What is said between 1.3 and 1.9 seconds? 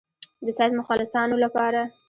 لپاره.